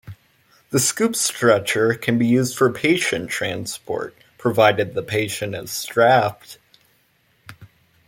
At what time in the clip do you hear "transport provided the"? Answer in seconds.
3.29-5.03